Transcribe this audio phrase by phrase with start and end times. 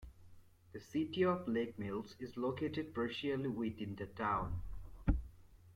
[0.73, 4.59] The city of Lake Mills is located partially within the town.